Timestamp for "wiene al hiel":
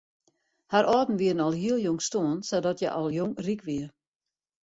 1.21-1.77